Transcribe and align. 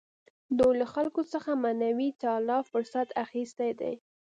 دوی 0.57 0.73
له 0.81 0.85
خلکو 0.93 1.21
څخه 1.33 1.51
معنوي 1.63 2.09
تعالي 2.21 2.59
فرصت 2.71 3.07
اخیستی 3.25 3.71
دی. 3.79 3.93